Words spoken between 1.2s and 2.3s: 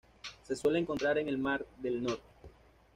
el mar del Norte.